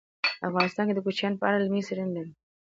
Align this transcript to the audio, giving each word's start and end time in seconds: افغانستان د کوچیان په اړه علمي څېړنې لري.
افغانستان 0.47 0.85
د 0.93 0.99
کوچیان 1.05 1.33
په 1.37 1.43
اړه 1.47 1.57
علمي 1.61 1.81
څېړنې 1.87 2.13
لري. 2.17 2.31